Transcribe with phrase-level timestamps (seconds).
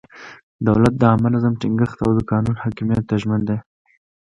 [0.67, 3.57] دولت د عامه نظم ټینګښت او د قانون حاکمیت ته ژمن دی.